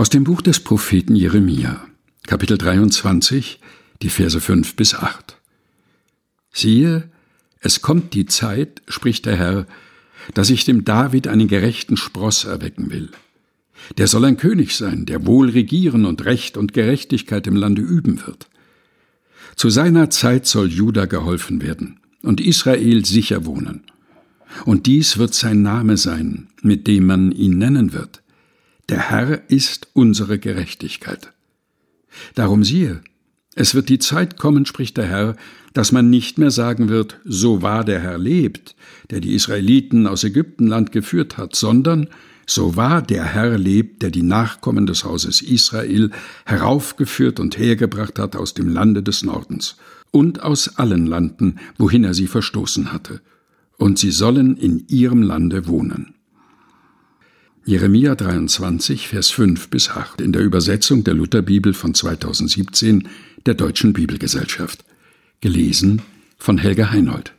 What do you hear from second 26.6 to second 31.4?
mit dem man ihn nennen wird. Der Herr ist unsere Gerechtigkeit.